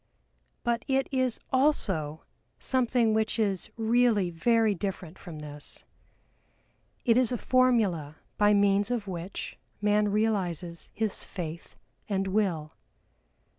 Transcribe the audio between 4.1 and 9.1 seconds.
very different from this. It is a formula by means of